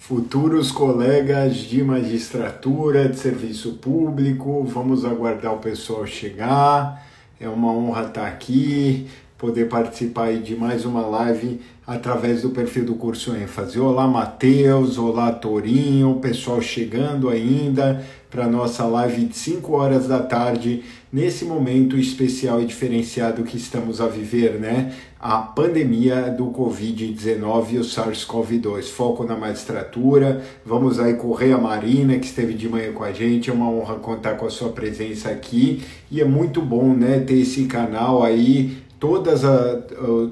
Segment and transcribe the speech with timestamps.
[0.00, 4.64] futuros colegas de magistratura, de serviço público.
[4.64, 7.06] Vamos aguardar o pessoal chegar.
[7.38, 9.06] É uma honra estar aqui,
[9.36, 13.78] poder participar de mais uma live através do perfil do curso ênfase.
[13.78, 20.82] Olá, Matheus, olá, Torinho, pessoal chegando ainda para nossa live de 5 horas da tarde,
[21.12, 24.94] nesse momento especial e diferenciado que estamos a viver, né?
[25.18, 28.84] A pandemia do Covid-19 e o SARS-CoV-2.
[28.84, 30.42] Foco na magistratura.
[30.64, 33.50] Vamos aí correr a Marina, que esteve de manhã com a gente.
[33.50, 35.82] É uma honra contar com a sua presença aqui.
[36.10, 39.78] E é muito bom, né, ter esse canal aí todas a,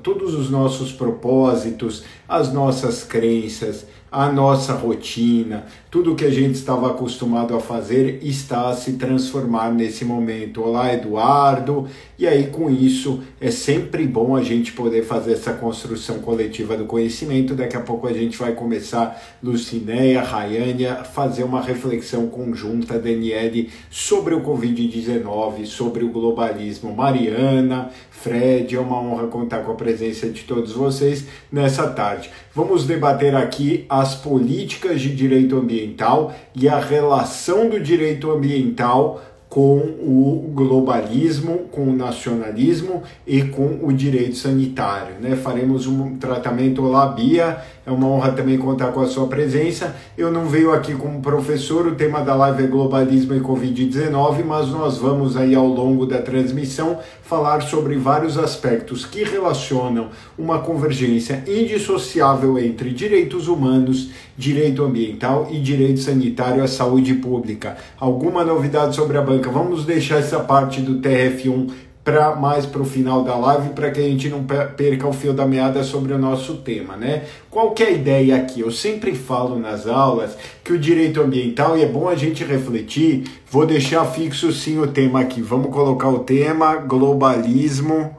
[0.02, 6.90] todos os nossos propósitos, as nossas crenças, a nossa rotina, tudo que a gente estava
[6.90, 10.62] acostumado a fazer está a se transformar nesse momento.
[10.62, 11.86] Olá, Eduardo.
[12.18, 16.84] E aí, com isso, é sempre bom a gente poder fazer essa construção coletiva do
[16.84, 17.54] conhecimento.
[17.54, 24.34] Daqui a pouco a gente vai começar, Lucinéia, Rayânia, fazer uma reflexão conjunta, Daniele, sobre
[24.34, 26.92] o Covid-19, sobre o globalismo.
[26.92, 32.30] Mariana, Fred, é uma honra contar com a presença de todos vocês nessa tarde.
[32.52, 39.78] Vamos debater aqui as políticas de direito ambiental e a relação do direito ambiental com
[39.78, 45.14] o globalismo, com o nacionalismo e com o direito sanitário.
[45.20, 45.36] Né?
[45.36, 49.96] Faremos um tratamento lá, Bia, é uma honra também contar com a sua presença.
[50.16, 54.68] Eu não venho aqui como professor, o tema da live é globalismo e Covid-19, mas
[54.68, 61.42] nós vamos aí ao longo da transmissão falar sobre vários aspectos que relacionam uma convergência
[61.46, 67.78] indissociável entre direitos humanos, direito ambiental e direito sanitário à saúde pública.
[67.98, 69.50] Alguma novidade sobre a banca?
[69.50, 74.00] Vamos deixar essa parte do TRF1 para mais para o final da live para que
[74.00, 77.26] a gente não perca o fio da meada sobre o nosso tema, né?
[77.50, 78.62] Qual que é a ideia aqui?
[78.62, 83.24] Eu sempre falo nas aulas que o direito ambiental e é bom a gente refletir.
[83.50, 85.42] Vou deixar fixo sim o tema aqui.
[85.42, 88.16] Vamos colocar o tema globalismo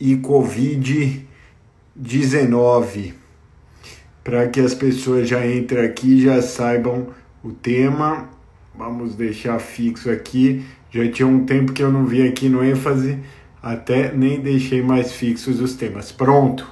[0.00, 3.12] e COVID-19
[4.24, 7.06] para que as pessoas já entrem aqui já saibam
[7.44, 8.28] o tema.
[8.76, 13.18] Vamos deixar fixo aqui já tinha um tempo que eu não vi aqui no ênfase,
[13.62, 16.12] até nem deixei mais fixos os temas.
[16.12, 16.66] Pronto,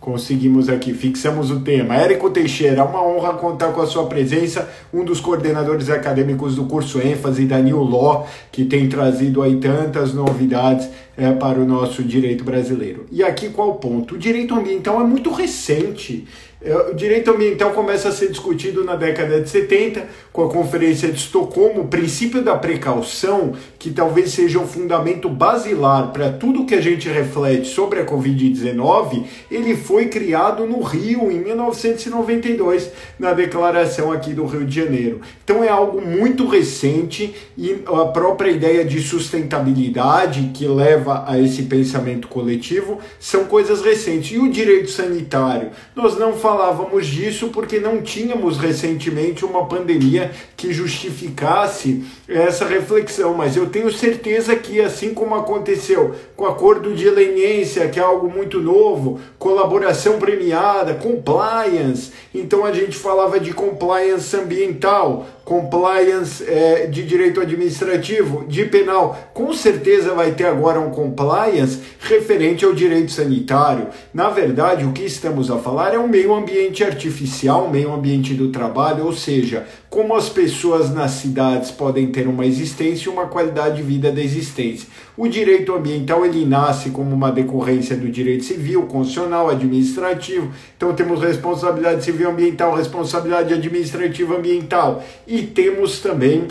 [0.00, 1.94] conseguimos aqui, fixamos o tema.
[1.94, 6.98] Érico Teixeira, uma honra contar com a sua presença, um dos coordenadores acadêmicos do curso
[7.00, 12.44] ênfase da New Law, que tem trazido aí tantas novidades é, para o nosso direito
[12.44, 13.04] brasileiro.
[13.12, 14.14] E aqui qual o ponto?
[14.14, 16.26] O direito ambiental é muito recente.
[16.60, 21.18] O direito ambiental começa a ser discutido na década de 70, com a Conferência de
[21.18, 26.80] Estocolmo, o princípio da precaução, que talvez seja o fundamento basilar para tudo que a
[26.80, 34.34] gente reflete sobre a Covid-19, ele foi criado no Rio em 1992, na declaração aqui
[34.34, 35.20] do Rio de Janeiro.
[35.44, 41.62] Então é algo muito recente e a própria ideia de sustentabilidade que leva a esse
[41.62, 44.32] pensamento coletivo são coisas recentes.
[44.32, 45.70] E o direito sanitário?
[45.94, 53.56] Nós não falávamos disso porque não tínhamos recentemente uma pandemia que justificasse essa reflexão, mas
[53.56, 58.30] eu tenho certeza que, assim como aconteceu com o acordo de leniência, que é algo
[58.30, 67.06] muito novo, colaboração premiada, compliance, então a gente falava de compliance ambiental, compliance é, de
[67.06, 73.88] direito administrativo, de penal, com certeza vai ter agora um compliance referente ao direito sanitário.
[74.12, 78.52] Na verdade, o que estamos a falar é um meio ambiente artificial, meio ambiente do
[78.52, 79.66] trabalho, ou seja,
[79.98, 84.22] como as pessoas nas cidades podem ter uma existência e uma qualidade de vida da
[84.22, 84.88] existência.
[85.16, 90.52] O direito ambiental ele nasce como uma decorrência do direito civil, constitucional, administrativo.
[90.76, 96.46] Então temos responsabilidade civil ambiental, responsabilidade administrativa ambiental e temos também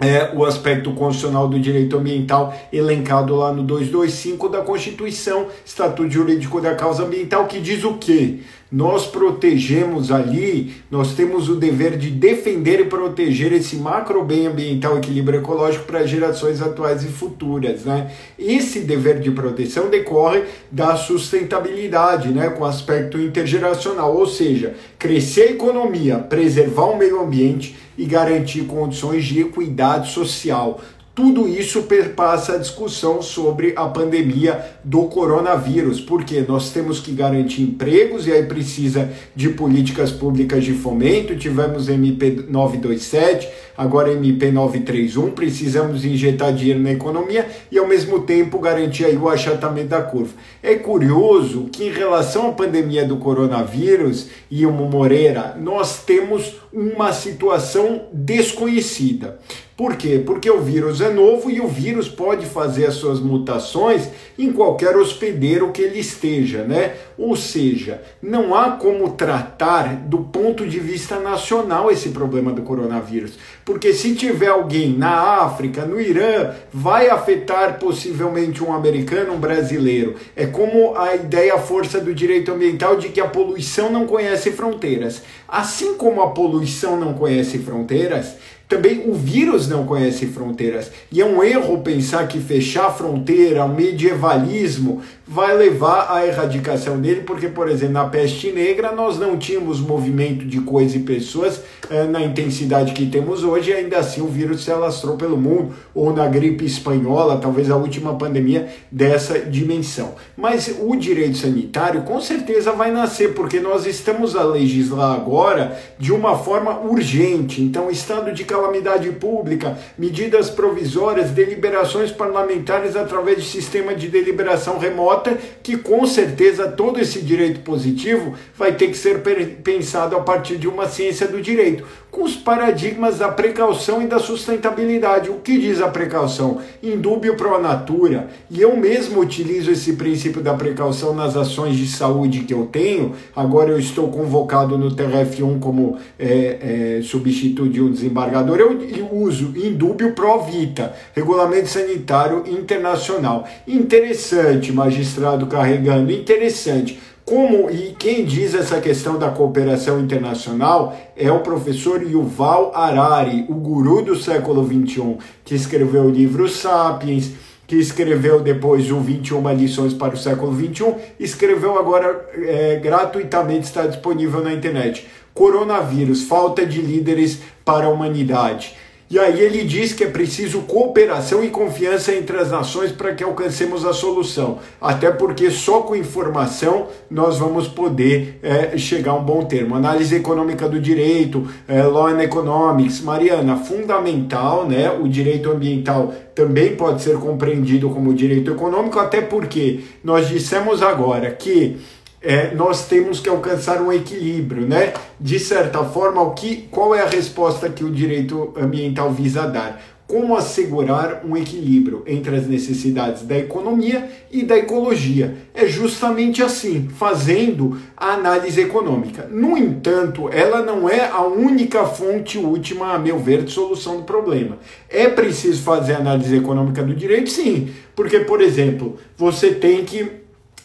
[0.00, 6.60] é, o aspecto constitucional do direito ambiental elencado lá no 225 da Constituição, Estatuto Jurídico
[6.60, 8.40] da Causa Ambiental, que diz o quê?
[8.70, 14.96] nós protegemos ali, nós temos o dever de defender e proteger esse macro bem ambiental
[14.96, 18.12] equilíbrio ecológico para gerações atuais e futuras, né?
[18.38, 25.50] Esse dever de proteção decorre da sustentabilidade, né, com aspecto intergeracional, ou seja, crescer a
[25.50, 30.80] economia, preservar o meio ambiente e garantir condições de equidade social
[31.20, 37.60] tudo isso perpassa a discussão sobre a pandemia do coronavírus, porque nós temos que garantir
[37.60, 41.36] empregos e aí precisa de políticas públicas de fomento.
[41.36, 48.58] Tivemos MP 927, agora MP 931, precisamos injetar dinheiro na economia e ao mesmo tempo
[48.58, 50.32] garantir aí o achatamento da curva.
[50.62, 57.12] É curioso que em relação à pandemia do coronavírus e o Moreira, nós temos uma
[57.12, 59.38] situação desconhecida.
[59.80, 60.22] Por quê?
[60.22, 64.94] Porque o vírus é novo e o vírus pode fazer as suas mutações em qualquer
[64.94, 66.96] hospedeiro que ele esteja, né?
[67.16, 73.38] Ou seja, não há como tratar do ponto de vista nacional esse problema do coronavírus.
[73.64, 80.16] Porque se tiver alguém na África, no Irã, vai afetar possivelmente um americano, um brasileiro.
[80.36, 84.52] É como a ideia, a força do direito ambiental de que a poluição não conhece
[84.52, 85.22] fronteiras.
[85.48, 88.36] Assim como a poluição não conhece fronteiras,
[88.70, 90.92] também o vírus não conhece fronteiras.
[91.10, 97.00] E é um erro pensar que fechar a fronteira, o medievalismo, vai levar à erradicação
[97.00, 101.62] dele, porque, por exemplo, na peste negra nós não tínhamos movimento de coisas e pessoas
[101.88, 105.72] eh, na intensidade que temos hoje, e ainda assim o vírus se alastrou pelo mundo,
[105.94, 110.14] ou na gripe espanhola, talvez a última pandemia dessa dimensão.
[110.36, 116.12] Mas o direito sanitário com certeza vai nascer, porque nós estamos a legislar agora de
[116.12, 117.62] uma forma urgente.
[117.62, 125.36] Então, estado de calamidade pública, medidas provisórias, deliberações parlamentares através de sistema de deliberação remota
[125.62, 129.22] que com certeza todo esse direito positivo vai ter que ser
[129.62, 134.18] pensado a partir de uma ciência do direito, com os paradigmas da precaução e da
[134.18, 135.30] sustentabilidade.
[135.30, 136.58] O que diz a precaução?
[136.82, 138.28] Indúbio pro natura.
[138.50, 143.14] E eu mesmo utilizo esse princípio da precaução nas ações de saúde que eu tenho.
[143.34, 148.58] Agora eu estou convocado no TRF1 como é, é, substituto de um desembargador.
[148.58, 153.46] Eu, eu uso indúbio pro vita, regulamento sanitário internacional.
[153.66, 156.98] Interessante, magistrado carregando, interessante
[157.30, 163.54] como e quem diz essa questão da cooperação internacional é o professor Yuval Harari, o
[163.54, 167.30] guru do século XXI, que escreveu o livro Sapiens,
[167.68, 173.86] que escreveu depois o 21 lições para o século XXI, escreveu agora é, gratuitamente, está
[173.86, 175.06] disponível na internet.
[175.32, 178.74] Coronavírus, falta de líderes para a humanidade.
[179.10, 183.24] E aí ele diz que é preciso cooperação e confiança entre as nações para que
[183.24, 184.58] alcancemos a solução.
[184.80, 189.74] Até porque só com informação nós vamos poder é, chegar a um bom termo.
[189.74, 194.88] Análise econômica do direito, é, law and economics, Mariana, fundamental, né?
[194.92, 201.32] O direito ambiental também pode ser compreendido como direito econômico, até porque nós dissemos agora
[201.32, 201.78] que
[202.22, 204.92] é, nós temos que alcançar um equilíbrio, né?
[205.18, 209.80] De certa forma, o que, qual é a resposta que o direito ambiental visa dar?
[210.06, 215.36] Como assegurar um equilíbrio entre as necessidades da economia e da ecologia?
[215.54, 219.28] É justamente assim, fazendo a análise econômica.
[219.30, 224.02] No entanto, ela não é a única fonte última, a meu ver, de solução do
[224.02, 224.58] problema.
[224.88, 227.30] É preciso fazer análise econômica do direito?
[227.30, 230.19] Sim, porque, por exemplo, você tem que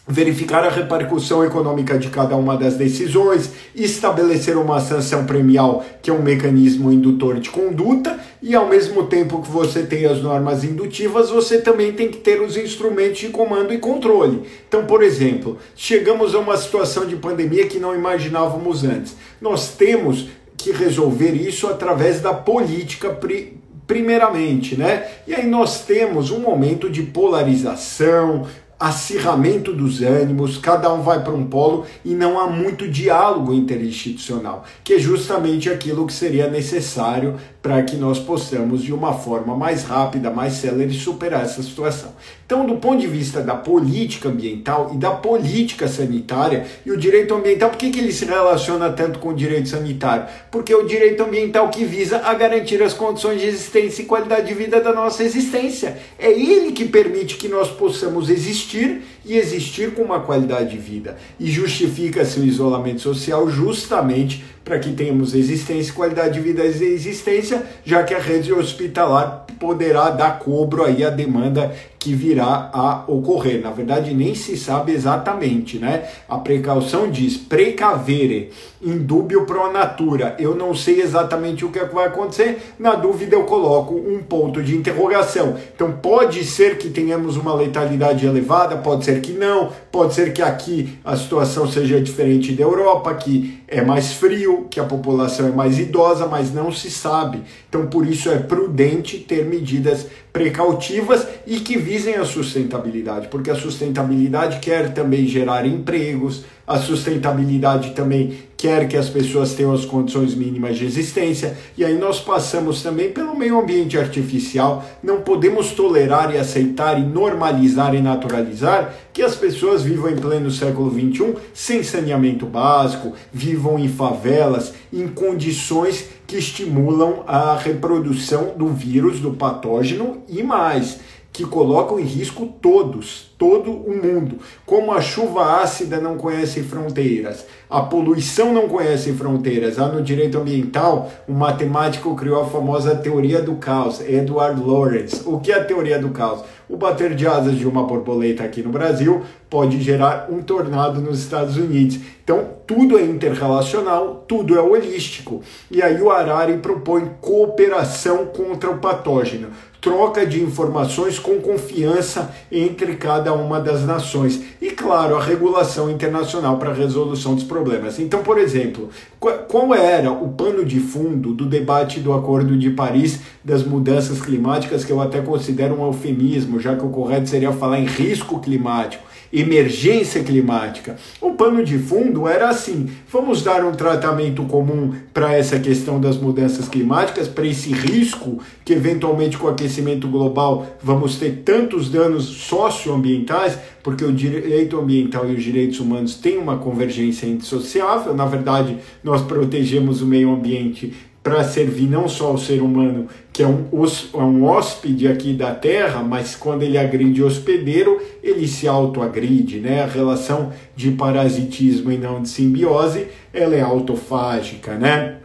[0.06, 6.12] verificar a repercussão econômica de cada uma das decisões, estabelecer uma sanção premial, que é
[6.12, 11.30] um mecanismo indutor de conduta, e ao mesmo tempo que você tem as normas indutivas,
[11.30, 14.42] você também tem que ter os instrumentos de comando e controle.
[14.68, 19.16] Então, por exemplo, chegamos a uma situação de pandemia que não imaginávamos antes.
[19.40, 23.56] Nós temos que resolver isso através da política pri
[23.86, 25.06] primeiramente, né?
[25.28, 28.44] E aí nós temos um momento de polarização,
[28.78, 34.64] acirramento dos ânimos, cada um vai para um polo e não há muito diálogo interinstitucional,
[34.84, 39.82] que é justamente aquilo que seria necessário para que nós possamos, de uma forma mais
[39.82, 42.14] rápida, mais célere, superar essa situação.
[42.44, 47.34] Então, do ponto de vista da política ambiental e da política sanitária, e o direito
[47.34, 50.26] ambiental, por que, que ele se relaciona tanto com o direito sanitário?
[50.48, 54.46] Porque é o direito ambiental que visa a garantir as condições de existência e qualidade
[54.46, 55.98] de vida da nossa existência.
[56.18, 60.78] É ele que permite que nós possamos existir existir e existir com uma qualidade de
[60.78, 61.16] vida.
[61.38, 67.64] E justifica-se o isolamento social justamente para que tenhamos existência, qualidade de vida e existência,
[67.84, 71.72] já que a rede hospitalar poderá dar cobro aí a demanda
[72.06, 73.60] que virá a ocorrer.
[73.60, 76.04] Na verdade, nem se sabe exatamente, né?
[76.28, 80.36] A precaução diz precavere, indúbio pro natura.
[80.38, 82.58] Eu não sei exatamente o que, é que vai acontecer.
[82.78, 85.56] Na dúvida, eu coloco um ponto de interrogação.
[85.74, 90.32] Então, pode ser que tenhamos uma letalidade elevada, pode ser ser que não, pode ser
[90.32, 95.48] que aqui a situação seja diferente da Europa, que é mais frio, que a população
[95.48, 97.42] é mais idosa, mas não se sabe.
[97.68, 103.54] Então, por isso é prudente ter medidas precautivas e que visem a sustentabilidade, porque a
[103.54, 110.34] sustentabilidade quer também gerar empregos, a sustentabilidade também quer que as pessoas tenham as condições
[110.34, 114.84] mínimas de existência, e aí nós passamos também pelo meio ambiente artificial.
[115.02, 120.50] Não podemos tolerar e aceitar e normalizar e naturalizar que as pessoas vivam em pleno
[120.50, 128.68] século XXI sem saneamento básico, vivam em favelas, em condições que estimulam a reprodução do
[128.68, 131.00] vírus, do patógeno e mais
[131.36, 134.38] que colocam em risco todos, todo o mundo.
[134.64, 139.78] Como a chuva ácida não conhece fronteiras, a poluição não conhece fronteiras.
[139.78, 145.22] Há no direito ambiental, um matemático criou a famosa teoria do caos, Edward Lorenz.
[145.26, 146.42] O que é a teoria do caos?
[146.70, 151.20] O bater de asas de uma borboleta aqui no Brasil pode gerar um tornado nos
[151.20, 151.98] Estados Unidos.
[152.24, 155.42] Então, tudo é interrelacional, tudo é holístico.
[155.70, 159.48] E aí o Harari propõe cooperação contra o patógeno
[159.86, 166.56] troca de informações com confiança entre cada uma das nações e, claro, a regulação internacional
[166.56, 168.00] para a resolução dos problemas.
[168.00, 168.90] Então, por exemplo,
[169.20, 174.84] qual era o pano de fundo do debate do Acordo de Paris das mudanças climáticas,
[174.84, 179.04] que eu até considero um eufemismo, já que o correto seria falar em risco climático?
[179.38, 180.96] Emergência climática.
[181.20, 186.16] O pano de fundo era assim: vamos dar um tratamento comum para essa questão das
[186.16, 192.24] mudanças climáticas, para esse risco que eventualmente com o aquecimento global vamos ter tantos danos
[192.24, 198.14] socioambientais, porque o direito ambiental e os direitos humanos têm uma convergência indissociável.
[198.14, 200.94] Na verdade, nós protegemos o meio ambiente
[201.26, 203.66] para servir não só ao ser humano, que é um,
[204.14, 209.58] é um hóspede aqui da Terra, mas quando ele agride o hospedeiro, ele se autoagride,
[209.58, 209.82] né?
[209.82, 215.16] A relação de parasitismo e não de simbiose, ela é autofágica, né?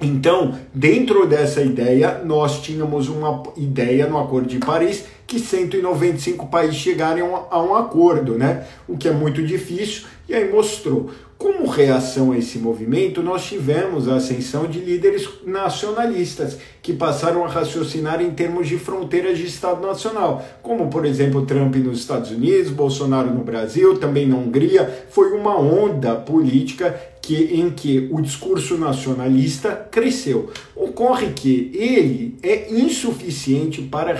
[0.00, 6.76] Então, dentro dessa ideia, nós tínhamos uma ideia no Acordo de Paris que 195 países
[6.76, 8.64] chegarem a um acordo, né?
[8.88, 14.08] O que é muito difícil, e aí mostrou como reação a esse movimento, nós tivemos
[14.08, 19.86] a ascensão de líderes nacionalistas que passaram a raciocinar em termos de fronteiras de Estado
[19.86, 25.06] Nacional, como por exemplo Trump nos Estados Unidos, Bolsonaro no Brasil, também na Hungria.
[25.10, 30.48] Foi uma onda política que, em que o discurso nacionalista cresceu.
[30.74, 34.14] Ocorre que ele é insuficiente para,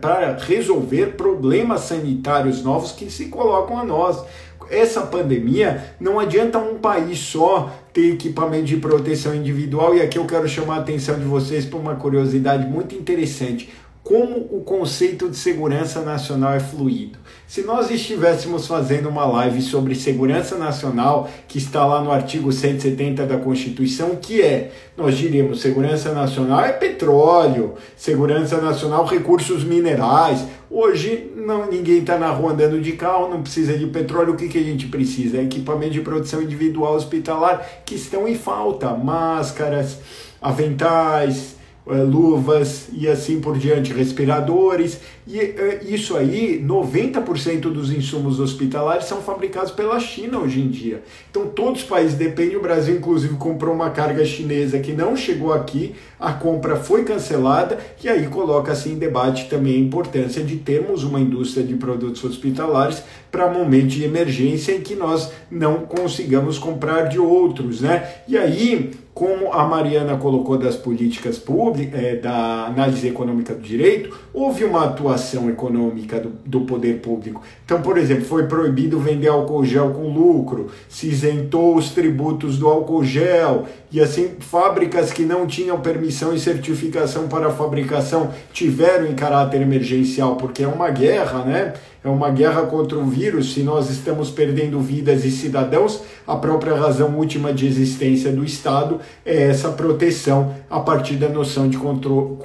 [0.00, 4.24] para resolver problemas sanitários novos que se colocam a nós
[4.68, 9.94] essa pandemia, não adianta um país só ter equipamento de proteção individual.
[9.94, 13.70] E aqui eu quero chamar a atenção de vocês para uma curiosidade muito interessante
[14.02, 17.18] como o conceito de segurança nacional é fluido.
[17.52, 23.26] Se nós estivéssemos fazendo uma live sobre segurança nacional, que está lá no artigo 170
[23.26, 24.72] da Constituição, que é?
[24.96, 30.46] Nós diríamos segurança nacional é petróleo, segurança nacional recursos minerais.
[30.70, 34.32] Hoje não, ninguém está na rua andando de carro, não precisa de petróleo.
[34.32, 35.36] O que, que a gente precisa?
[35.36, 39.98] É equipamento de proteção individual hospitalar que estão em falta, máscaras,
[40.40, 45.00] aventais luvas e assim por diante, respiradores.
[45.26, 51.02] E eh, isso aí, 90% dos insumos hospitalares são fabricados pela China hoje em dia.
[51.30, 55.52] Então todos os países dependem, o Brasil inclusive comprou uma carga chinesa que não chegou
[55.52, 60.56] aqui, a compra foi cancelada e aí coloca assim em debate também a importância de
[60.56, 66.58] termos uma indústria de produtos hospitalares para momento de emergência em que nós não consigamos
[66.58, 68.08] comprar de outros, né?
[68.28, 74.16] E aí como a Mariana colocou das políticas públicas, é, da análise econômica do direito,
[74.32, 77.42] houve uma atuação econômica do, do poder público.
[77.64, 82.66] Então, por exemplo, foi proibido vender álcool gel com lucro, se isentou os tributos do
[82.66, 89.14] álcool gel, e assim, fábricas que não tinham permissão e certificação para fabricação tiveram em
[89.14, 91.74] caráter emergencial, porque é uma guerra, né?
[92.04, 96.74] É uma guerra contra o vírus, se nós estamos perdendo vidas e cidadãos, a própria
[96.74, 102.38] razão última de existência do Estado é essa proteção a partir da noção de, contro,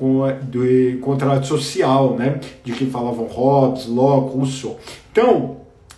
[0.44, 2.40] de contrato social, né?
[2.64, 4.78] de que falavam Hobbes, Locke, Rousseau.
[5.12, 5.58] Então,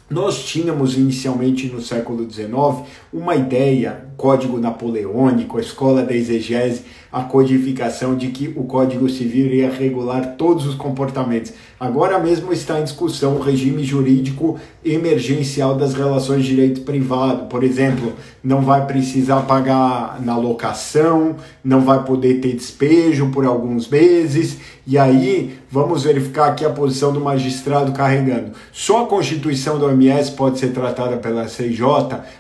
[0.10, 7.24] nós tínhamos inicialmente no século XIX uma ideia, código napoleônico, a escola da exegese, a
[7.24, 11.54] codificação de que o Código Civil iria regular todos os comportamentos.
[11.80, 17.46] Agora mesmo está em discussão o regime jurídico emergencial das relações de direito privado.
[17.46, 23.88] Por exemplo, não vai precisar pagar na locação, não vai poder ter despejo por alguns
[23.88, 24.58] meses.
[24.86, 28.52] E aí, vamos verificar aqui a posição do magistrado carregando.
[28.72, 31.82] Só a Constituição do OMS pode ser tratada pela CIJ.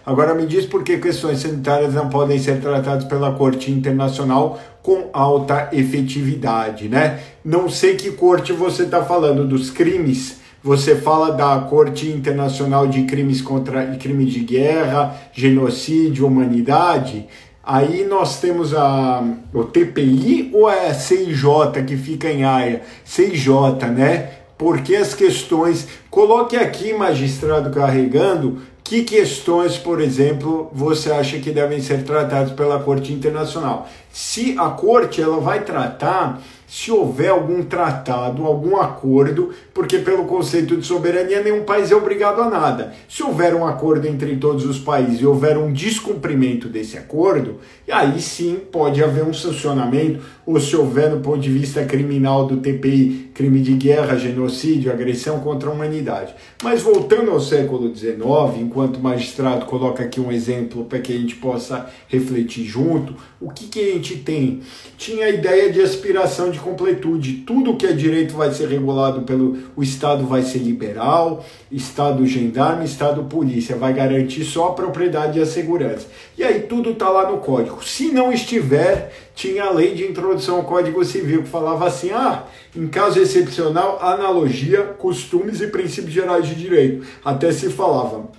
[0.05, 5.09] Agora me diz por que questões sanitárias não podem ser tratadas pela Corte Internacional com
[5.13, 7.19] alta efetividade, né?
[7.43, 10.39] Não sei que corte você está falando dos crimes.
[10.63, 17.27] Você fala da Corte Internacional de Crimes contra crime de guerra, genocídio, humanidade.
[17.63, 19.23] Aí nós temos a,
[19.53, 21.43] o TPI ou é a CIJ
[21.87, 22.81] que fica em Haia?
[23.05, 23.47] CIJ,
[23.95, 24.31] né?
[24.57, 25.87] Porque as questões.
[26.09, 28.57] Coloque aqui, magistrado carregando,
[28.89, 33.87] que questões, por exemplo, você acha que devem ser tratadas pela Corte Internacional?
[34.11, 40.77] Se a Corte ela vai tratar se houver algum tratado, algum acordo, porque pelo conceito
[40.77, 42.93] de soberania nenhum país é obrigado a nada.
[43.09, 47.55] Se houver um acordo entre todos os países e houver um descumprimento desse acordo,
[47.91, 52.57] aí sim pode haver um sancionamento, ou se houver no ponto de vista criminal do
[52.57, 56.35] TPI, crime de guerra, genocídio, agressão contra a humanidade.
[56.61, 58.19] Mas voltando ao século XIX,
[58.59, 63.49] enquanto o magistrado coloca aqui um exemplo para que a gente possa refletir junto, o
[63.49, 64.61] que, que a gente tem?
[64.97, 67.43] Tinha a ideia de aspiração de completude.
[67.45, 72.85] Tudo que é direito vai ser regulado pelo o Estado, vai ser liberal, Estado gendarme,
[72.85, 76.07] Estado polícia, vai garantir só a propriedade e a segurança.
[76.37, 77.83] E aí tudo está lá no código.
[77.83, 82.43] Se não estiver, tinha a lei de introdução ao Código Civil que falava assim: ah,
[82.75, 87.05] em caso excepcional, analogia, costumes e princípios gerais de direito.
[87.23, 88.29] Até se falava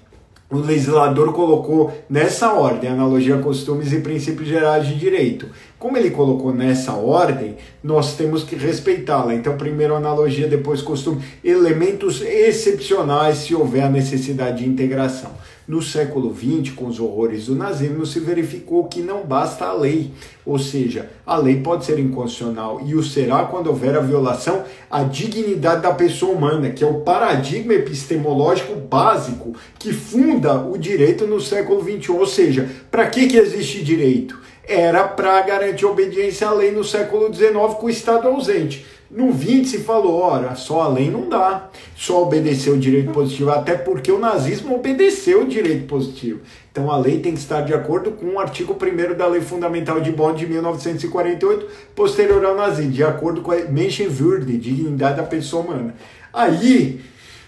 [0.51, 5.47] o legislador colocou nessa ordem, analogia, costumes e princípios gerais de direito.
[5.79, 9.35] Como ele colocou nessa ordem, nós temos que respeitá-la.
[9.35, 15.31] Então, primeiro analogia, depois costume, elementos excepcionais se houver a necessidade de integração.
[15.71, 20.11] No século XX, com os horrores do nazismo, se verificou que não basta a lei,
[20.45, 25.05] ou seja, a lei pode ser inconstitucional e o será quando houver a violação à
[25.05, 31.41] dignidade da pessoa humana, que é o paradigma epistemológico básico que funda o direito no
[31.41, 32.11] século XXI.
[32.11, 34.41] Ou seja, para que, que existe direito?
[34.67, 38.85] Era para garantir obediência à lei no século XIX com o Estado ausente.
[39.11, 43.51] No 20 se falou, ora, só a lei não dá, só obedecer o direito positivo,
[43.51, 46.39] até porque o nazismo obedeceu o direito positivo.
[46.71, 50.01] Então a lei tem que estar de acordo com o artigo 1 da Lei Fundamental
[50.01, 55.65] de Bonn de 1948, posterior ao nazismo, de acordo com a Menschenwürde, dignidade da pessoa
[55.65, 55.97] humana.
[56.33, 57.01] Aí,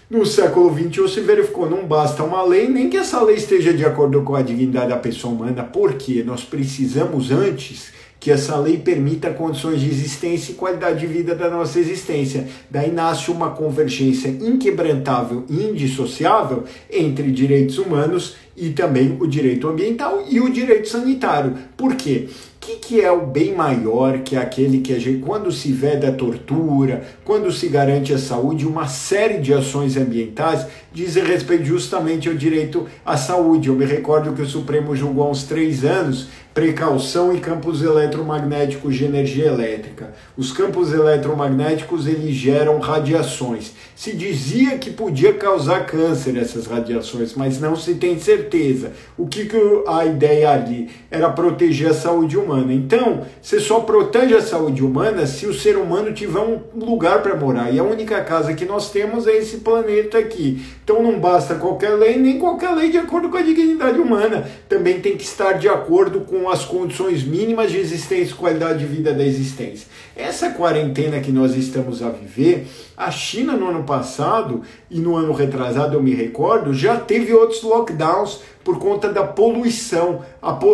[0.09, 3.85] no século XXI se verificou, não basta uma lei, nem que essa lei esteja de
[3.85, 7.93] acordo com a dignidade da pessoa humana, porque nós precisamos antes
[8.23, 12.47] que essa lei permita condições de existência e qualidade de vida da nossa existência.
[12.71, 20.23] Daí nasce uma convergência inquebrantável e indissociável entre direitos humanos e também o direito ambiental
[20.29, 21.53] e o direito sanitário.
[21.75, 22.29] Por quê?
[22.29, 26.07] O que, que é o bem maior que aquele que a gente, quando se veda
[26.07, 32.29] a tortura, quando se garante a saúde, uma série de ações ambientais dizem respeito justamente
[32.29, 33.67] ao direito à saúde.
[33.67, 38.95] Eu me recordo que o Supremo julgou há uns três anos precaução e campos eletromagnéticos
[38.95, 40.13] de energia elétrica.
[40.37, 43.71] Os campos eletromagnéticos eles geram radiações.
[43.95, 48.91] Se dizia que podia causar câncer essas radiações, mas não se tem certeza.
[49.17, 52.73] O que, que a ideia ali era proteger a saúde humana.
[52.73, 57.35] Então, você só protege a saúde humana se o ser humano tiver um lugar para
[57.35, 57.73] morar.
[57.73, 60.63] E a única casa que nós temos é esse planeta aqui.
[60.83, 64.45] Então não basta qualquer lei, nem qualquer lei de acordo com a dignidade humana.
[64.67, 69.13] Também tem que estar de acordo com as condições mínimas de existência qualidade de vida
[69.13, 69.87] da existência.
[70.13, 75.31] Essa quarentena que nós estamos a viver, a China no ano passado e no ano
[75.31, 80.21] retrasado, eu me recordo, já teve outros lockdowns por conta da poluição.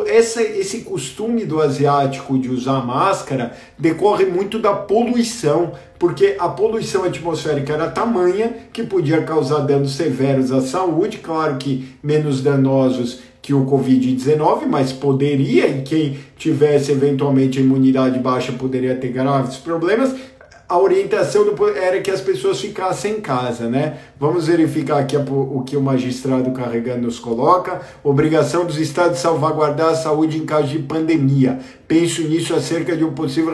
[0.08, 7.04] Essa, esse costume do asiático de usar máscara decorre muito da poluição, porque a poluição
[7.04, 13.54] atmosférica era tamanha que podia causar danos severos à saúde, claro que menos danosos que
[13.54, 20.14] o Covid-19, mas poderia, e quem tivesse eventualmente imunidade baixa poderia ter graves problemas.
[20.70, 23.98] A orientação do, era que as pessoas ficassem em casa, né?
[24.20, 27.82] Vamos verificar aqui o que o magistrado carregando nos coloca.
[28.04, 31.60] Obrigação dos estados salvaguardar a saúde em caso de pandemia.
[31.88, 33.52] Penso nisso acerca de uma possível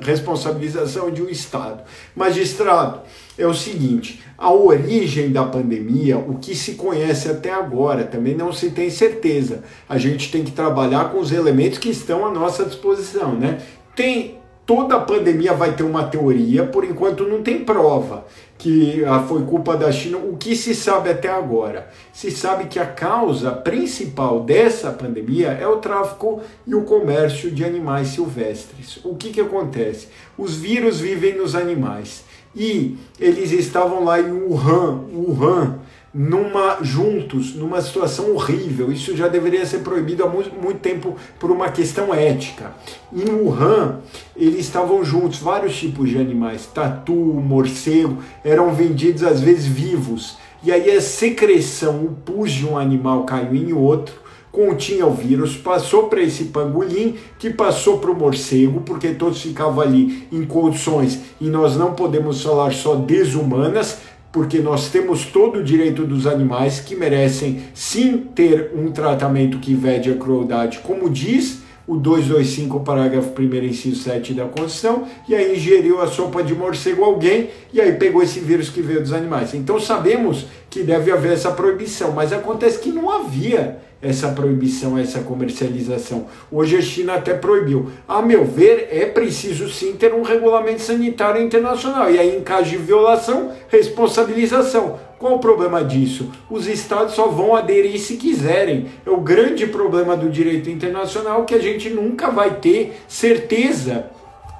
[0.00, 1.82] responsabilização de um estado.
[2.14, 3.00] Magistrado,
[3.36, 8.52] é o seguinte: a origem da pandemia, o que se conhece até agora, também não
[8.52, 9.64] se tem certeza.
[9.88, 13.58] A gente tem que trabalhar com os elementos que estão à nossa disposição, né?
[13.96, 18.26] Tem toda pandemia vai ter uma teoria, por enquanto não tem prova
[18.58, 20.18] que ah, foi culpa da China.
[20.18, 21.88] O que se sabe até agora?
[22.12, 27.64] Se sabe que a causa principal dessa pandemia é o tráfico e o comércio de
[27.64, 28.98] animais silvestres.
[29.04, 30.08] O que, que acontece?
[30.36, 32.24] Os vírus vivem nos animais
[32.54, 35.78] e eles estavam lá em Wuhan, Wuhan
[36.16, 38.90] numa juntos, numa situação horrível.
[38.90, 42.72] Isso já deveria ser proibido há muito, muito, tempo por uma questão ética.
[43.12, 44.00] Em Wuhan,
[44.34, 50.38] eles estavam juntos, vários tipos de animais, tatu, morcego, eram vendidos às vezes vivos.
[50.62, 54.14] E aí a secreção, o pus de um animal caiu em outro,
[54.50, 59.82] continha o vírus, passou para esse pangolim, que passou para o morcego, porque todos ficavam
[59.82, 63.98] ali em condições, e nós não podemos falar só desumanas,
[64.36, 69.72] porque nós temos todo o direito dos animais que merecem sim ter um tratamento que
[69.72, 75.56] vede a crueldade, como diz o 225, parágrafo 1 inciso 7 da Constituição, e aí
[75.56, 79.54] ingeriu a sopa de morcego alguém, e aí pegou esse vírus que veio dos animais.
[79.54, 85.20] Então sabemos que deve haver essa proibição, mas acontece que não havia essa proibição, essa
[85.20, 86.26] comercialização.
[86.50, 87.90] Hoje a China até proibiu.
[88.06, 92.10] A meu ver, é preciso sim ter um regulamento sanitário internacional.
[92.10, 94.98] E aí, em caso de violação, responsabilização.
[95.18, 96.30] Qual o problema disso?
[96.50, 98.86] Os estados só vão aderir se quiserem.
[99.04, 104.10] É o grande problema do direito internacional que a gente nunca vai ter certeza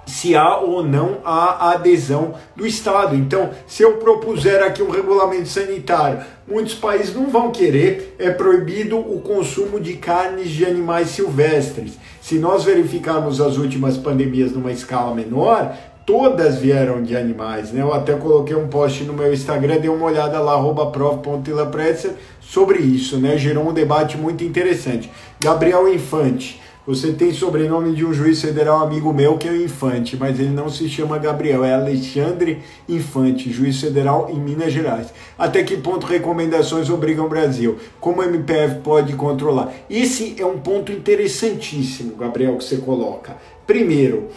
[0.07, 3.15] se há ou não a adesão do Estado.
[3.17, 8.99] Então, se eu propuser aqui um regulamento sanitário, muitos países não vão querer, é proibido
[8.99, 11.99] o consumo de carnes de animais silvestres.
[12.23, 17.83] Se nós verificarmos as últimas pandemias numa escala menor, todas vieram de animais, né?
[17.83, 23.19] Eu até coloquei um post no meu Instagram, dei uma olhada lá, prof.ilapretzer, sobre isso,
[23.19, 23.37] né?
[23.37, 25.11] Gerou um debate muito interessante.
[25.41, 30.17] Gabriel Infante, você tem sobrenome de um juiz federal amigo meu que é o Infante,
[30.17, 35.13] mas ele não se chama Gabriel, é Alexandre Infante, juiz federal em Minas Gerais.
[35.37, 37.77] Até que ponto recomendações obrigam o Brasil?
[37.99, 39.73] Como o MPF pode controlar?
[39.91, 43.37] Esse é um ponto interessantíssimo, Gabriel, que você coloca.
[43.67, 44.29] Primeiro,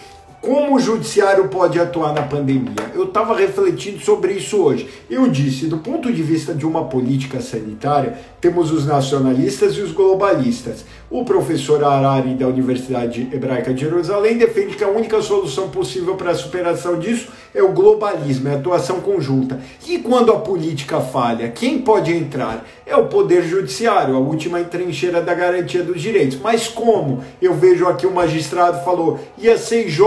[0.41, 2.91] como o judiciário pode atuar na pandemia?
[2.93, 4.89] Eu estava refletindo sobre isso hoje.
[5.09, 9.91] Eu disse, do ponto de vista de uma política sanitária, temos os nacionalistas e os
[9.91, 10.85] globalistas.
[11.09, 16.31] O professor Harari da Universidade Hebraica de Jerusalém defende que a única solução possível para
[16.31, 19.59] a superação disso é o globalismo, é a atuação conjunta.
[19.87, 22.65] E quando a política falha, quem pode entrar?
[22.89, 26.39] É o poder judiciário, a última trincheira da garantia dos direitos.
[26.41, 27.23] Mas como?
[27.39, 30.01] Eu vejo aqui o magistrado falou, e a CIJ,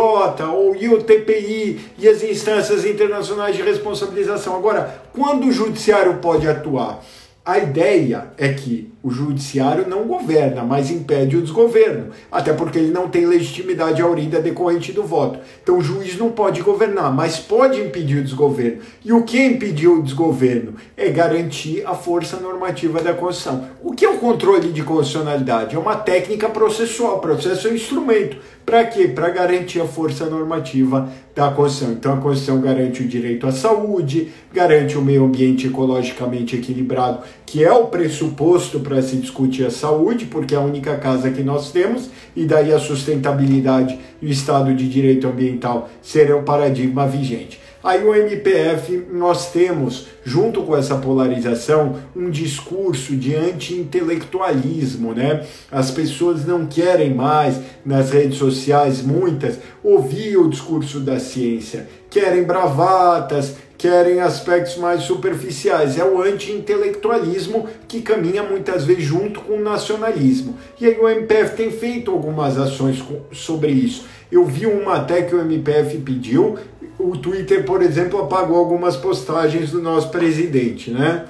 [0.52, 4.56] ou e o TPI, e as instâncias internacionais de responsabilização.
[4.56, 7.00] Agora, quando o judiciário pode atuar?
[7.44, 12.92] A ideia é que o judiciário não governa, mas impede o desgoverno, até porque ele
[12.92, 15.40] não tem legitimidade aurida decorrente do voto.
[15.62, 18.78] Então o juiz não pode governar, mas pode impedir o desgoverno.
[19.04, 20.74] E o que impediu o desgoverno?
[20.96, 23.68] É garantir a força normativa da Constituição.
[23.82, 25.74] O que é o controle de constitucionalidade?
[25.74, 28.36] É uma técnica processual, processo é um instrumento.
[28.64, 29.08] Para quê?
[29.08, 31.96] Para garantir a força normativa da Constituição.
[31.96, 37.62] Então a Constituição garante o direito à saúde, garante o meio ambiente ecologicamente equilibrado, que
[37.62, 41.70] é o pressuposto para se discutir a saúde, porque é a única casa que nós
[41.70, 47.60] temos, e daí a sustentabilidade e o Estado de Direito Ambiental serão paradigma vigente.
[47.84, 55.44] Aí o MPF nós temos, junto com essa polarização, um discurso de anti-intelectualismo, né?
[55.70, 62.44] As pessoas não querem mais nas redes sociais, muitas, ouvir o discurso da ciência, querem
[62.44, 65.98] bravatas, querem aspectos mais superficiais.
[65.98, 70.56] É o anti-intelectualismo que caminha muitas vezes junto com o nacionalismo.
[70.80, 74.06] E aí o MPF tem feito algumas ações sobre isso.
[74.30, 76.56] Eu vi uma até que o MPF pediu
[76.96, 81.24] o Twitter, por exemplo, apagou algumas postagens do nosso presidente, né?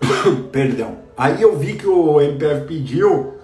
[0.50, 0.96] Perdão.
[1.16, 3.34] Aí eu vi que o MPF pediu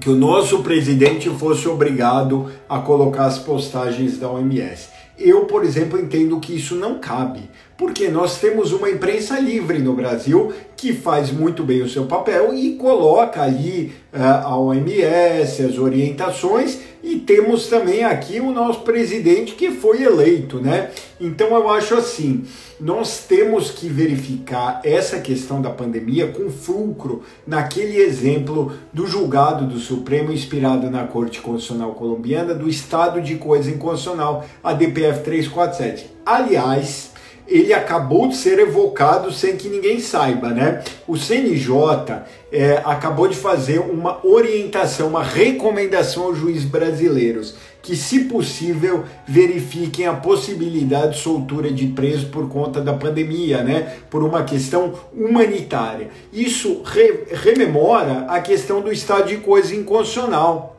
[0.00, 4.95] que o nosso presidente fosse obrigado a colocar as postagens da OMS.
[5.18, 9.92] Eu, por exemplo, entendo que isso não cabe, Porque nós temos uma imprensa livre no
[9.92, 15.78] Brasil que faz muito bem o seu papel e coloca ali uh, a OMS, as
[15.78, 20.90] orientações, e temos também aqui o nosso presidente que foi eleito, né?
[21.20, 22.44] Então eu acho assim,
[22.80, 29.78] nós temos que verificar essa questão da pandemia com fulcro naquele exemplo do julgado do
[29.78, 36.10] Supremo inspirado na Corte Constitucional Colombiana do estado de coisa inconstitucional, a DPF 347.
[36.24, 37.12] Aliás,
[37.46, 40.82] ele acabou de ser evocado sem que ninguém saiba, né?
[41.06, 41.70] O CNJ
[42.50, 47.54] é, acabou de fazer uma orientação, uma recomendação aos juízes brasileiros
[47.86, 53.98] que, se possível, verifiquem a possibilidade de soltura de preso por conta da pandemia, né?
[54.10, 56.08] Por uma questão humanitária.
[56.32, 60.76] Isso re rememora a questão do estado de coisa inconstitucional.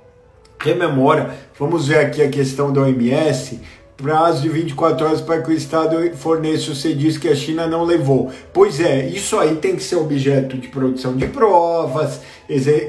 [0.60, 3.62] Rememora, vamos ver aqui a questão da OMS
[3.98, 7.84] prazo de 24 horas para que o Estado forneça o CDIS que a China não
[7.84, 8.32] levou.
[8.54, 12.22] Pois é, isso aí tem que ser objeto de produção de provas,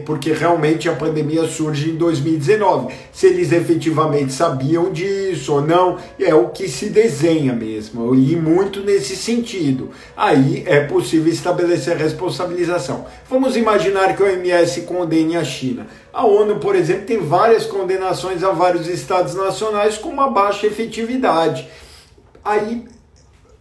[0.04, 2.94] porque realmente a pandemia surge em 2019.
[3.10, 8.14] Se eles efetivamente sabiam disso ou não, é o que se desenha mesmo.
[8.14, 9.90] Li muito nesse sentido.
[10.14, 13.06] Aí é possível estabelecer responsabilização.
[13.28, 15.86] Vamos imaginar que o OMS condene a China.
[16.12, 21.68] A ONU, por exemplo, tem várias condenações a vários estados nacionais com uma baixa efetividade.
[22.44, 22.84] Aí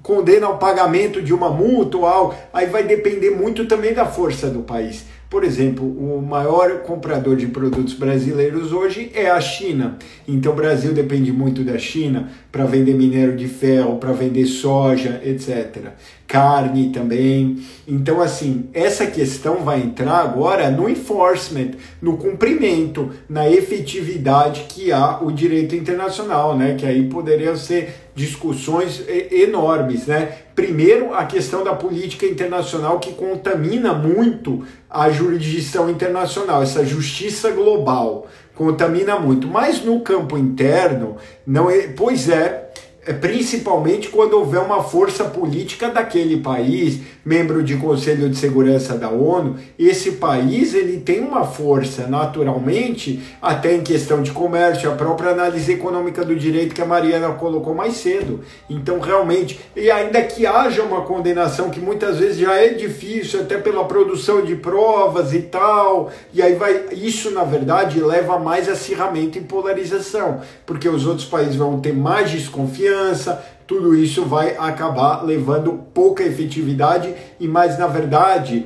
[0.01, 4.49] condena o pagamento de uma multa ou algo, aí vai depender muito também da força
[4.49, 5.05] do país.
[5.29, 9.97] Por exemplo, o maior comprador de produtos brasileiros hoje é a China.
[10.25, 15.21] Então o Brasil depende muito da China para vender minério de ferro, para vender soja,
[15.25, 15.91] etc.
[16.27, 17.63] Carne também.
[17.87, 25.19] Então, assim, essa questão vai entrar agora no enforcement, no cumprimento, na efetividade que há
[25.21, 26.75] o direito internacional, né?
[26.77, 30.33] Que aí poderiam ser discussões enormes, né?
[30.53, 38.27] Primeiro, a questão da política internacional que contamina muito a jurisdição internacional, essa justiça global
[38.57, 39.47] contamina muito.
[39.47, 42.66] Mas no campo interno, não é, pois é, é,
[43.13, 49.57] principalmente quando houver uma força política daquele país, membro de Conselho de Segurança da ONU,
[49.77, 55.73] esse país ele tem uma força naturalmente, até em questão de comércio, a própria análise
[55.73, 58.39] econômica do direito que a Mariana colocou mais cedo.
[58.69, 63.57] Então, realmente, e ainda que haja uma condenação que muitas vezes já é difícil, até
[63.57, 69.37] pela produção de provas e tal, e aí vai, isso na verdade leva mais acirramento
[69.37, 75.73] e polarização, porque os outros países vão ter mais desconfiança tudo isso vai acabar levando
[75.93, 78.65] pouca efetividade e mais na verdade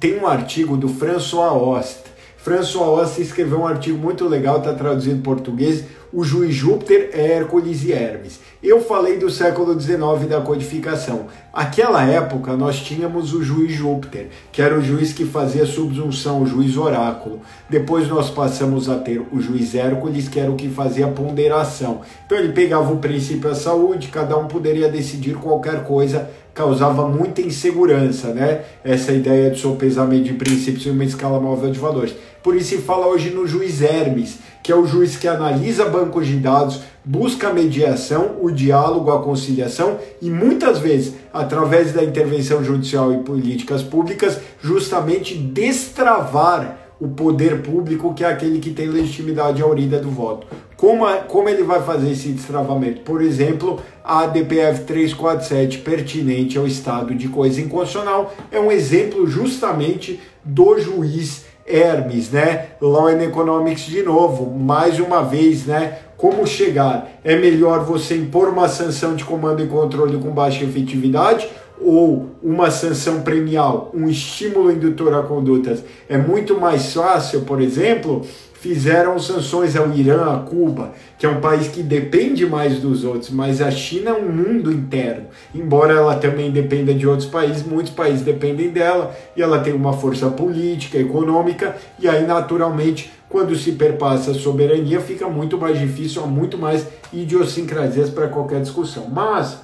[0.00, 2.09] tem um artigo do François Ost.
[2.42, 7.84] François Ost escreveu um artigo muito legal, está traduzido em português, o juiz Júpiter, Hércules
[7.84, 8.40] e Hermes.
[8.62, 11.26] Eu falei do século XIX da codificação.
[11.52, 16.46] Aquela época nós tínhamos o juiz Júpiter, que era o juiz que fazia subsunção, o
[16.46, 17.42] juiz oráculo.
[17.68, 22.00] Depois nós passamos a ter o juiz Hércules, que era o que fazia ponderação.
[22.24, 27.40] Então ele pegava o princípio da saúde, cada um poderia decidir qualquer coisa causava muita
[27.40, 28.60] insegurança, né?
[28.84, 32.14] Essa ideia de sopesamento de princípios em uma escala móvel de valores.
[32.42, 36.26] Por isso se fala hoje no juiz Hermes, que é o juiz que analisa bancos
[36.26, 42.62] de dados, busca a mediação, o diálogo, a conciliação e muitas vezes, através da intervenção
[42.62, 49.62] judicial e políticas públicas, justamente destravar o poder público, que é aquele que tem legitimidade
[49.62, 50.46] aurida do voto.
[50.80, 53.02] Como, a, como ele vai fazer esse destravamento?
[53.02, 60.18] Por exemplo, a DPF 347, pertinente ao estado de coisa inconstitucional, é um exemplo justamente
[60.42, 62.68] do juiz Hermes, né?
[62.80, 65.98] Law and Economics de novo, mais uma vez, né?
[66.16, 67.10] Como chegar?
[67.22, 71.46] É melhor você impor uma sanção de comando e controle com baixa efetividade
[71.78, 75.84] ou uma sanção premial, um estímulo indutor a condutas?
[76.08, 78.24] É muito mais fácil, por exemplo,
[78.60, 83.30] fizeram sanções ao Irã, a Cuba, que é um país que depende mais dos outros,
[83.30, 85.28] mas a China é um mundo interno.
[85.54, 89.94] Embora ela também dependa de outros países, muitos países dependem dela e ela tem uma
[89.94, 96.22] força política, econômica, e aí naturalmente, quando se perpassa a soberania, fica muito mais difícil,
[96.22, 99.08] há muito mais idiosincrasias para qualquer discussão.
[99.10, 99.56] Mas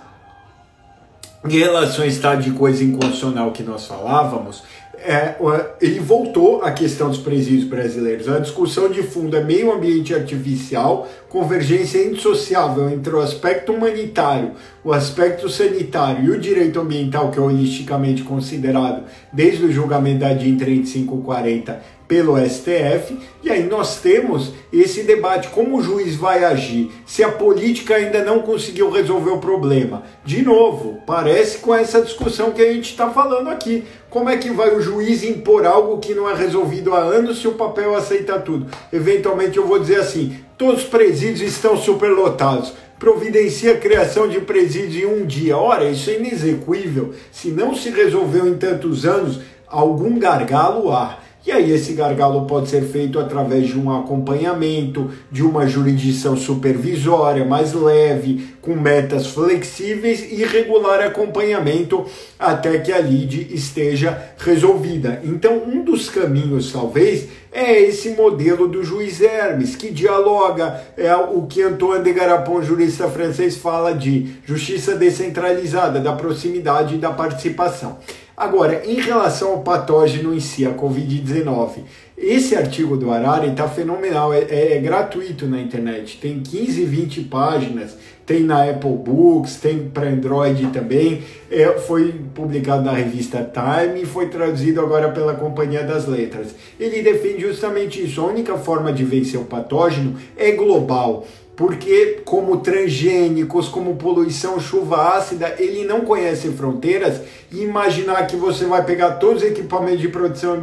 [1.44, 4.62] em relação ao estado de coisa inconstitucional que nós falávamos,
[5.06, 5.36] é,
[5.80, 8.28] ele voltou à questão dos presídios brasileiros.
[8.28, 14.92] A discussão de fundo é meio ambiente artificial, convergência indissociável entre o aspecto humanitário, o
[14.92, 20.56] aspecto sanitário e o direito ambiental, que é holisticamente considerado desde o julgamento da DIN
[20.56, 27.22] 3540 pelo STF, e aí nós temos esse debate: como o juiz vai agir se
[27.22, 30.02] a política ainda não conseguiu resolver o problema?
[30.24, 33.84] De novo, parece com essa discussão que a gente está falando aqui.
[34.08, 37.48] Como é que vai o juiz impor algo que não é resolvido há anos se
[37.48, 38.66] o papel aceita tudo?
[38.92, 45.02] Eventualmente eu vou dizer assim: todos os presídios estão superlotados providencia a criação de presídios
[45.02, 45.56] em um dia.
[45.56, 47.12] Ora, isso é inexequível.
[47.30, 51.18] Se não se resolveu em tantos anos, algum gargalo há.
[51.46, 57.44] E aí esse gargalo pode ser feito através de um acompanhamento, de uma jurisdição supervisória
[57.44, 62.04] mais leve, com metas flexíveis e regular acompanhamento
[62.36, 65.20] até que a lide esteja resolvida.
[65.22, 71.46] Então, um dos caminhos, talvez, é esse modelo do juiz Hermes, que dialoga, é o
[71.46, 77.98] que Antoine de Garapon, jurista francês, fala de justiça descentralizada, da proximidade e da participação.
[78.36, 81.78] Agora, em relação ao patógeno em si, a Covid-19,
[82.18, 87.20] esse artigo do Arari está fenomenal, é, é, é, gratuito na internet, tem 15, 20
[87.22, 87.96] páginas,
[88.26, 94.06] tem na Apple Books, tem para Android também, é, foi publicado na revista Time e
[94.06, 96.54] foi traduzido agora pela Companhia das Letras.
[96.78, 102.58] Ele defende justamente isso, a única forma de vencer o patógeno é global porque como
[102.58, 109.12] transgênicos, como poluição, chuva ácida, ele não conhece fronteiras e imaginar que você vai pegar
[109.12, 110.60] todos os equipamentos de produção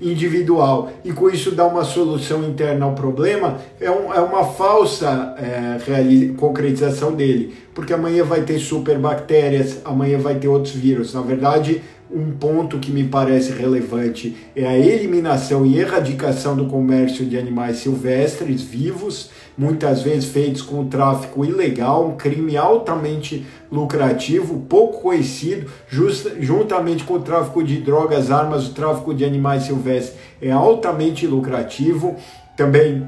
[0.00, 5.34] individual e com isso dar uma solução interna ao problema é, um, é uma falsa
[5.38, 11.12] é, concretização dele, porque amanhã vai ter superbactérias, amanhã vai ter outros vírus.
[11.12, 11.82] Na verdade,
[12.14, 17.78] um ponto que me parece relevante é a eliminação e erradicação do comércio de animais
[17.78, 25.70] silvestres vivos muitas vezes feitos com tráfico ilegal, um crime altamente lucrativo, pouco conhecido,
[26.40, 32.16] juntamente com o tráfico de drogas, armas, o tráfico de animais silvestres é altamente lucrativo.
[32.56, 33.06] Também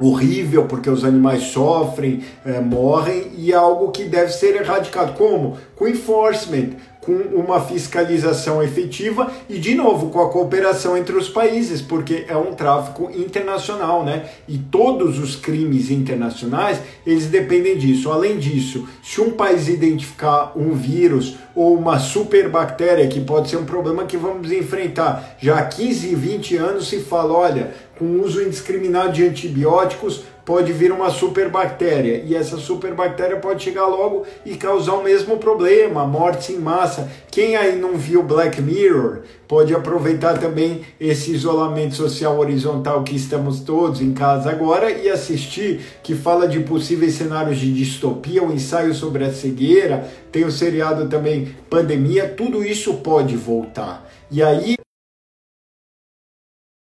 [0.00, 5.14] horrível porque os animais sofrem, é, morrem e é algo que deve ser erradicado.
[5.14, 5.56] Como?
[5.74, 6.70] Com enforcement,
[7.00, 12.36] com uma fiscalização efetiva e, de novo, com a cooperação entre os países, porque é
[12.36, 14.28] um tráfico internacional, né?
[14.46, 18.10] E todos os crimes internacionais, eles dependem disso.
[18.10, 23.64] Além disso, se um país identificar um vírus ou uma superbactéria, que pode ser um
[23.64, 28.42] problema que vamos enfrentar, já há 15, 20 anos se fala, olha, com o uso
[28.42, 34.94] indiscriminado de antibióticos, pode vir uma superbactéria e essa superbactéria pode chegar logo e causar
[34.94, 37.06] o mesmo problema, morte em massa.
[37.30, 43.60] Quem aí não viu Black Mirror pode aproveitar também esse isolamento social horizontal que estamos
[43.60, 48.94] todos em casa agora e assistir, que fala de possíveis cenários de distopia, um ensaio
[48.94, 54.10] sobre a cegueira, tem o seriado também Pandemia, tudo isso pode voltar.
[54.30, 54.77] E aí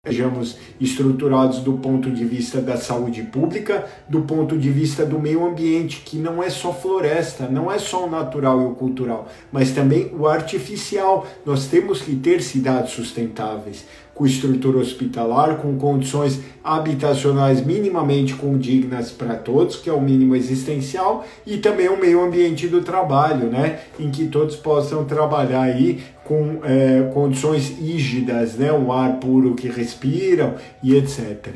[0.06, 5.46] sejamos estruturados do ponto de vista da saúde pública, do ponto de vista do meio
[5.46, 9.72] ambiente, que não é só floresta, não é só o natural e o cultural, mas
[9.72, 11.26] também o artificial.
[11.46, 13.86] Nós temos que ter cidades sustentáveis
[14.16, 21.26] com estrutura hospitalar, com condições habitacionais minimamente condignas para todos, que é o mínimo existencial,
[21.46, 26.62] e também o meio ambiente do trabalho, né, em que todos possam trabalhar aí com
[26.64, 31.50] é, condições rígidas, né, um ar puro que respiram e etc.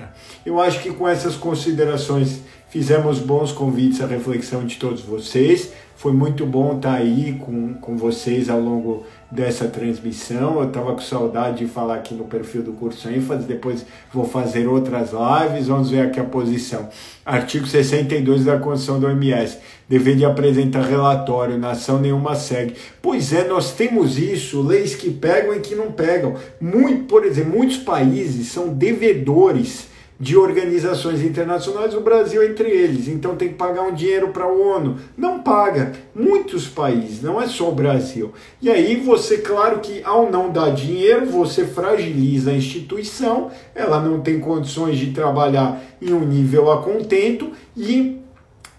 [0.45, 5.71] Eu acho que com essas considerações fizemos bons convites à reflexão de todos vocês.
[5.95, 10.59] Foi muito bom estar aí com, com vocês ao longo dessa transmissão.
[10.59, 14.67] Eu estava com saudade de falar aqui no perfil do curso ênfase, depois vou fazer
[14.67, 16.89] outras lives, vamos ver aqui a posição.
[17.25, 22.75] Artigo 62 da Constituição do OMS, dever de apresentar relatório, nação nenhuma segue.
[23.01, 26.35] Pois é, nós temos isso, leis que pegam e que não pegam.
[26.59, 29.87] Muito, por exemplo, muitos países são devedores
[30.19, 33.07] de organizações internacionais, o Brasil entre eles.
[33.07, 34.97] Então tem que pagar um dinheiro para a ONU.
[35.17, 35.93] Não paga.
[36.13, 38.33] Muitos países, não é só o Brasil.
[38.61, 44.19] E aí você, claro que ao não dar dinheiro, você fragiliza a instituição, ela não
[44.19, 48.19] tem condições de trabalhar em um nível a contento e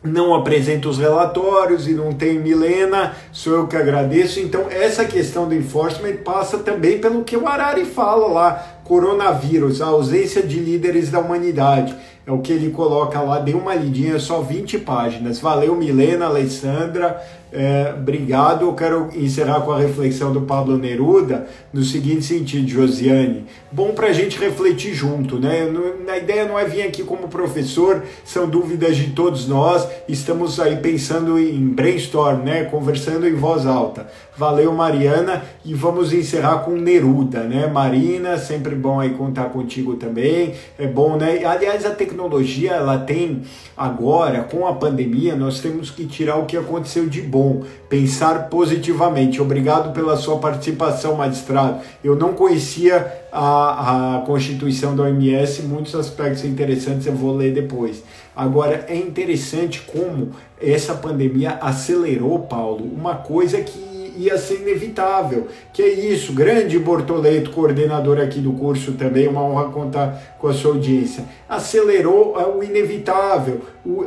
[0.02, 4.40] não apresenta os relatórios e não tem Milena, sou eu que agradeço.
[4.40, 9.86] Então, essa questão do enforcement passa também pelo que o Arari fala lá: coronavírus, a
[9.86, 11.94] ausência de líderes da humanidade.
[12.26, 15.38] é o que ele coloca lá, dê uma lidinha, só 20 páginas.
[15.38, 18.64] Valeu, Milena, Alessandra, é, obrigado.
[18.64, 23.44] Eu quero encerrar com a reflexão do Pablo Neruda no seguinte sentido, Josiane.
[23.72, 25.68] Bom para a gente refletir junto, né?
[26.08, 29.86] A ideia não é vir aqui como professor, são dúvidas de todos nós.
[30.08, 32.64] Estamos aí pensando em brainstorm, né?
[32.64, 34.08] Conversando em voz alta.
[34.36, 35.42] Valeu, Mariana.
[35.64, 37.66] E vamos encerrar com Neruda, né?
[37.66, 40.54] Marina, sempre bom aí contar contigo também.
[40.78, 41.44] É bom, né?
[41.44, 43.42] Aliás, a tecnologia, ela tem
[43.76, 48.50] agora, com a pandemia, nós temos que tirar o que aconteceu de bom bom, pensar
[48.50, 49.40] positivamente.
[49.40, 51.80] Obrigado pela sua participação, magistrado.
[52.04, 58.02] Eu não conhecia a, a Constituição da OMS, muitos aspectos interessantes eu vou ler depois.
[58.36, 65.46] Agora, é interessante como essa pandemia acelerou, Paulo, uma coisa que ia ser inevitável.
[65.72, 70.52] Que é isso, grande Bortoleto, coordenador aqui do curso também, uma honra contar com a
[70.52, 71.24] sua audiência.
[71.48, 74.04] Acelerou é, o inevitável, o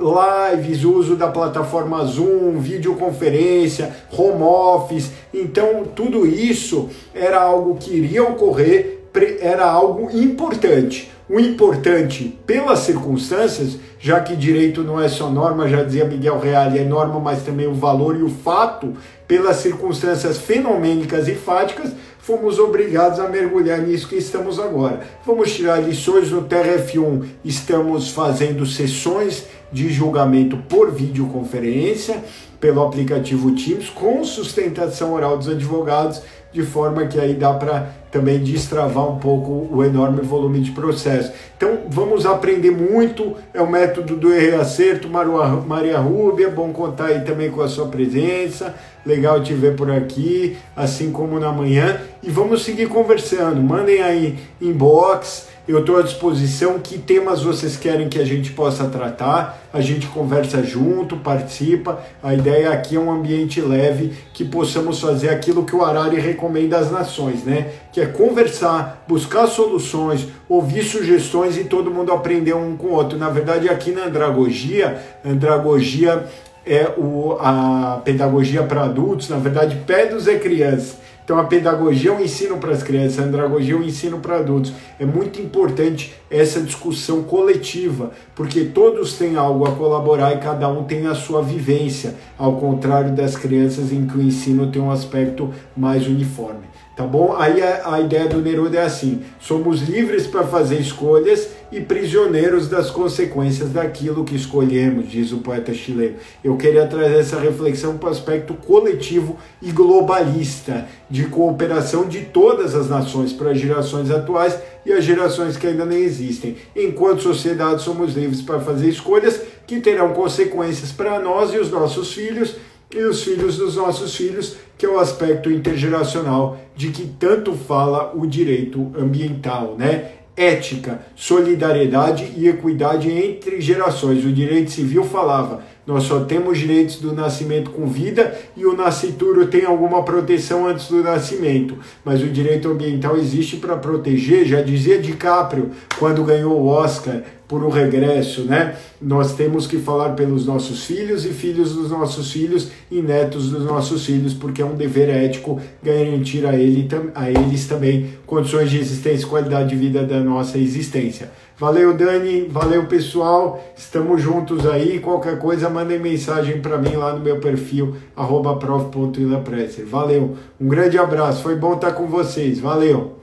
[0.52, 5.12] lives, o uso da plataforma Zoom, videoconferência, home office.
[5.34, 9.00] Então, tudo isso era algo que iria ocorrer,
[9.39, 11.12] era algo importante.
[11.30, 16.70] O importante, pelas circunstâncias, já que direito não é só norma, já dizia Miguel Real,
[16.72, 18.94] é norma, mas também o valor e o fato,
[19.26, 25.02] pelas circunstâncias fenomênicas e fáticas, fomos obrigados a mergulhar nisso que estamos agora.
[25.26, 32.21] Vamos tirar lições no TRF1, estamos fazendo sessões de julgamento por videoconferência
[32.60, 36.21] pelo aplicativo Teams com sustentação oral dos advogados
[36.54, 41.33] de forma que aí dá para também destravar um pouco o enorme volume de processo.
[41.58, 47.21] Então vamos aprender muito, é o método do erro acerto, Maria Rúbia, bom contar aí
[47.21, 52.29] também com a sua presença, legal te ver por aqui, assim como na manhã, e
[52.29, 56.80] vamos seguir conversando, mandem aí inbox, eu estou à disposição.
[56.80, 59.62] Que temas vocês querem que a gente possa tratar?
[59.72, 62.04] A gente conversa junto, participa.
[62.22, 66.78] A ideia aqui é um ambiente leve que possamos fazer aquilo que o Arari recomenda
[66.78, 67.72] às nações, né?
[67.92, 73.18] Que é conversar, buscar soluções, ouvir sugestões e todo mundo aprender um com o outro.
[73.18, 76.28] Na verdade, aqui na andragogia, andragogia
[76.66, 81.02] é o, a pedagogia para adultos, na verdade, pedos é criança.
[81.24, 84.38] Então a pedagogia é um ensino para as crianças, a andragogia é um ensino para
[84.38, 84.74] adultos.
[85.00, 90.84] É muito importante essa discussão coletiva, porque todos têm algo a colaborar e cada um
[90.84, 95.54] tem a sua vivência, ao contrário das crianças em que o ensino tem um aspecto
[95.76, 96.74] mais uniforme.
[96.96, 97.36] Tá bom?
[97.36, 102.69] Aí a, a ideia do Neruda é assim: somos livres para fazer escolhas e prisioneiros
[102.69, 106.17] das consequências daquilo que escolhemos, diz o poeta chileno.
[106.44, 112.76] Eu queria trazer essa reflexão para o aspecto coletivo e globalista, de cooperação de todas
[112.76, 114.56] as nações para as gerações atuais
[114.86, 116.58] e as gerações que ainda nem existem.
[116.76, 122.13] Enquanto sociedade, somos livres para fazer escolhas que terão consequências para nós e os nossos
[122.13, 122.56] filhos
[122.94, 128.12] e os filhos dos nossos filhos, que é o aspecto intergeracional de que tanto fala
[128.15, 130.12] o direito ambiental, né?
[130.36, 134.25] Ética, solidariedade e equidade entre gerações.
[134.25, 139.48] O direito civil falava nós só temos direitos do nascimento com vida e o nascituro
[139.48, 141.77] tem alguma proteção antes do nascimento.
[142.06, 147.21] Mas o direito ambiental existe para proteger, já dizia DiCaprio quando ganhou o Oscar
[147.54, 148.73] por o regresso, né?
[148.99, 153.63] Nós temos que falar pelos nossos filhos e filhos dos nossos filhos e netos dos
[153.63, 158.79] nossos filhos, porque é um dever ético garantir a, ele, a eles também condições de
[158.79, 161.29] existência e qualidade de vida da nossa existência.
[161.56, 162.47] Valeu, Dani.
[162.49, 163.63] Valeu, pessoal.
[163.77, 164.99] Estamos juntos aí.
[164.99, 169.85] Qualquer coisa, mandem mensagem para mim lá no meu perfil, prof.ilapresser.
[169.85, 170.35] Valeu.
[170.60, 171.43] Um grande abraço.
[171.43, 172.60] Foi bom estar com vocês.
[172.60, 173.23] Valeu.